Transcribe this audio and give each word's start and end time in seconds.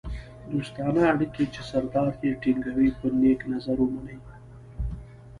دوستانه 0.51 1.01
اړیکې 1.11 1.43
چې 1.53 1.61
سردار 1.69 2.11
یې 2.23 2.31
ټینګوي 2.41 2.89
په 2.99 3.07
نېک 3.21 3.39
نظر 3.53 3.77
ومني. 3.81 4.17